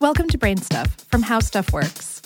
[0.00, 2.22] Welcome to BrainStuff from How Stuff Works.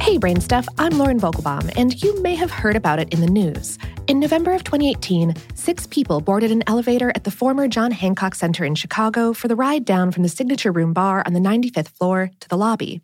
[0.00, 3.76] Hey, BrainStuff, I'm Lauren Vogelbaum, and you may have heard about it in the news.
[4.06, 8.64] In November of 2018, six people boarded an elevator at the former John Hancock Center
[8.64, 12.30] in Chicago for the ride down from the Signature Room bar on the 95th floor
[12.40, 13.02] to the lobby.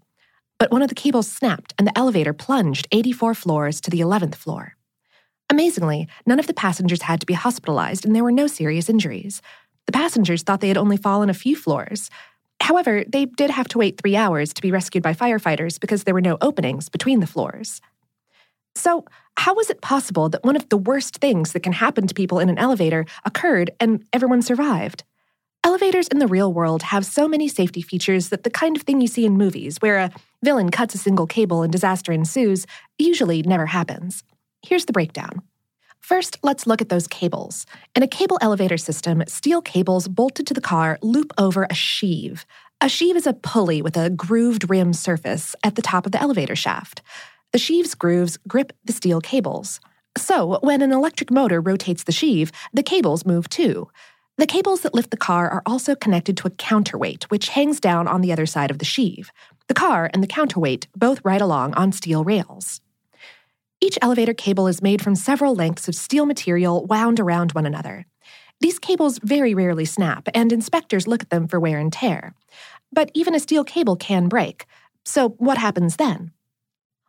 [0.59, 4.37] But one of the cables snapped and the elevator plunged 84 floors to the 11th
[4.37, 4.77] floor.
[5.51, 9.43] Amazingly, none of the passengers had to be hospitalized and there were no serious injuries.
[9.85, 12.09] The passengers thought they had only fallen a few floors.
[12.63, 16.15] However, they did have to wait three hours to be rescued by firefighters because there
[16.15, 17.81] were no openings between the floors.
[18.77, 19.05] So,
[19.37, 22.39] how was it possible that one of the worst things that can happen to people
[22.39, 25.03] in an elevator occurred and everyone survived?
[25.65, 29.01] Elevators in the real world have so many safety features that the kind of thing
[29.01, 30.11] you see in movies, where a
[30.45, 32.67] villain cuts a single cable and disaster ensues,
[32.97, 34.23] usually never happens.
[34.63, 35.43] Here's the breakdown.
[36.03, 37.65] First, let's look at those cables.
[37.95, 42.45] In a cable elevator system, steel cables bolted to the car loop over a sheave.
[42.81, 46.21] A sheave is a pulley with a grooved rim surface at the top of the
[46.21, 47.03] elevator shaft.
[47.53, 49.79] The sheave's grooves grip the steel cables.
[50.19, 53.89] So, when an electric motor rotates the sheave, the cables move too.
[54.39, 58.09] The cables that lift the car are also connected to a counterweight, which hangs down
[58.09, 59.31] on the other side of the sheave.
[59.69, 62.81] The car and the counterweight both ride along on steel rails.
[63.83, 68.07] Each elevator cable is made from several lengths of steel material wound around one another.
[68.61, 72.33] These cables very rarely snap, and inspectors look at them for wear and tear.
[72.93, 74.67] But even a steel cable can break.
[75.05, 76.31] So, what happens then?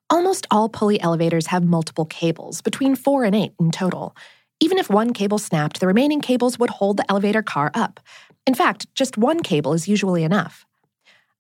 [0.10, 4.16] Almost all pulley elevators have multiple cables, between four and eight in total.
[4.60, 8.00] Even if one cable snapped, the remaining cables would hold the elevator car up.
[8.48, 10.66] In fact, just one cable is usually enough.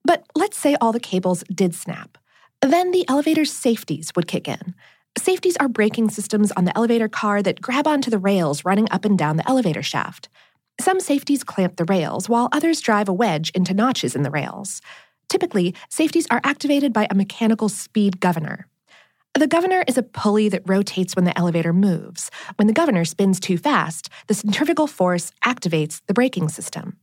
[0.06, 2.20] But let's say all the cables did snap.
[2.62, 4.76] Then the elevator's safeties would kick in.
[5.18, 9.06] Safeties are braking systems on the elevator car that grab onto the rails running up
[9.06, 10.28] and down the elevator shaft.
[10.82, 14.82] Some safeties clamp the rails, while others drive a wedge into notches in the rails.
[15.30, 18.68] Typically, safeties are activated by a mechanical speed governor.
[19.36, 22.32] The governor is a pulley that rotates when the elevator moves.
[22.56, 26.98] When the governor spins too fast, the centrifugal force activates the braking system.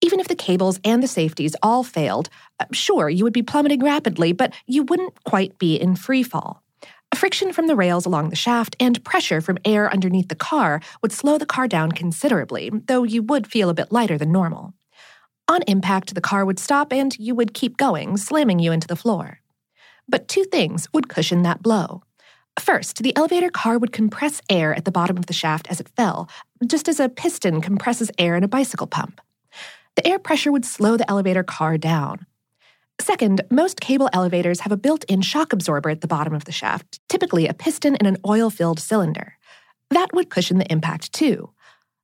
[0.00, 3.84] Even if the cables and the safeties all failed, uh, sure, you would be plummeting
[3.84, 6.62] rapidly, but you wouldn't quite be in free fall.
[7.22, 11.12] Friction from the rails along the shaft and pressure from air underneath the car would
[11.12, 14.74] slow the car down considerably, though you would feel a bit lighter than normal.
[15.46, 18.96] On impact, the car would stop and you would keep going, slamming you into the
[18.96, 19.38] floor.
[20.08, 22.02] But two things would cushion that blow.
[22.58, 25.90] First, the elevator car would compress air at the bottom of the shaft as it
[25.90, 26.28] fell,
[26.66, 29.20] just as a piston compresses air in a bicycle pump.
[29.94, 32.26] The air pressure would slow the elevator car down.
[33.02, 36.52] Second, most cable elevators have a built in shock absorber at the bottom of the
[36.52, 39.36] shaft, typically a piston in an oil filled cylinder.
[39.90, 41.50] That would cushion the impact too.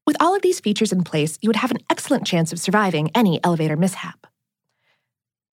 [0.08, 3.12] With all of these features in place, you would have an excellent chance of surviving
[3.14, 4.26] any elevator mishap.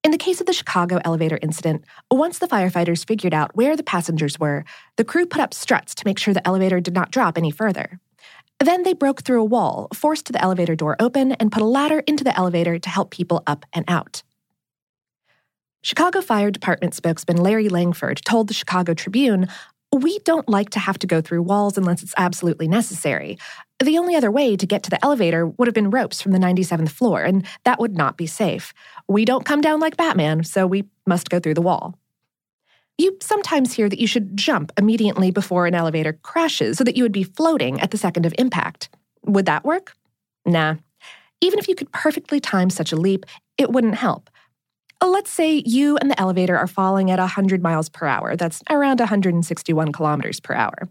[0.02, 3.84] In the case of the Chicago elevator incident, once the firefighters figured out where the
[3.84, 4.64] passengers were,
[4.96, 8.00] the crew put up struts to make sure the elevator did not drop any further.
[8.58, 12.00] Then they broke through a wall, forced the elevator door open, and put a ladder
[12.00, 14.24] into the elevator to help people up and out.
[15.86, 19.46] Chicago Fire Department spokesman Larry Langford told the Chicago Tribune,
[19.92, 23.38] We don't like to have to go through walls unless it's absolutely necessary.
[23.78, 26.40] The only other way to get to the elevator would have been ropes from the
[26.40, 28.74] 97th floor, and that would not be safe.
[29.06, 31.96] We don't come down like Batman, so we must go through the wall.
[32.98, 37.04] You sometimes hear that you should jump immediately before an elevator crashes so that you
[37.04, 38.88] would be floating at the second of impact.
[39.24, 39.92] Would that work?
[40.44, 40.78] Nah.
[41.40, 43.24] Even if you could perfectly time such a leap,
[43.56, 44.30] it wouldn't help.
[45.00, 48.34] Uh, let's say you and the elevator are falling at 100 miles per hour.
[48.36, 50.88] That's around 161 kilometers per hour.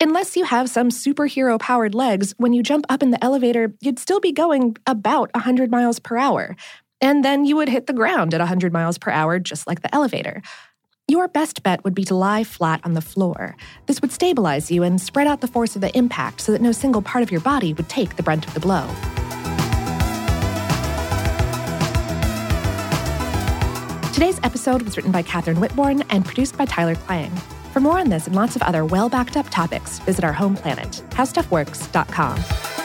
[0.00, 3.98] Unless you have some superhero powered legs, when you jump up in the elevator, you'd
[3.98, 6.56] still be going about 100 miles per hour.
[7.00, 9.94] And then you would hit the ground at 100 miles per hour, just like the
[9.94, 10.42] elevator.
[11.08, 13.56] Your best bet would be to lie flat on the floor.
[13.86, 16.72] This would stabilize you and spread out the force of the impact so that no
[16.72, 18.88] single part of your body would take the brunt of the blow.
[24.20, 27.34] Today's episode was written by Kathryn Whitbourne and produced by Tyler Klang.
[27.72, 30.56] For more on this and lots of other well backed up topics, visit our home
[30.56, 32.79] planet, howstuffworks.com.